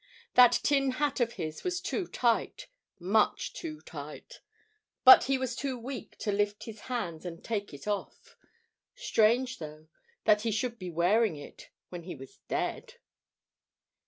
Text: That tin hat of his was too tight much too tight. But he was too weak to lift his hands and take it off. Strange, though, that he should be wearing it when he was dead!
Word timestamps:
That 0.33 0.59
tin 0.63 0.93
hat 0.93 1.19
of 1.19 1.33
his 1.33 1.63
was 1.63 1.79
too 1.79 2.07
tight 2.07 2.65
much 2.97 3.53
too 3.53 3.81
tight. 3.81 4.39
But 5.03 5.25
he 5.25 5.37
was 5.37 5.55
too 5.55 5.77
weak 5.77 6.17
to 6.21 6.31
lift 6.31 6.63
his 6.63 6.79
hands 6.89 7.23
and 7.23 7.43
take 7.43 7.71
it 7.71 7.87
off. 7.87 8.35
Strange, 8.95 9.59
though, 9.59 9.89
that 10.23 10.41
he 10.41 10.49
should 10.49 10.79
be 10.79 10.89
wearing 10.89 11.35
it 11.35 11.69
when 11.89 12.01
he 12.01 12.15
was 12.15 12.37
dead! 12.47 12.95